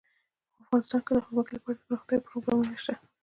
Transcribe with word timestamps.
افغانستان 0.63 1.01
کې 1.05 1.11
د 1.13 1.19
ځمکه 1.27 1.51
لپاره 1.55 1.75
دپرمختیا 1.77 2.17
پروګرامونه 2.27 2.73
شته. 2.83 2.95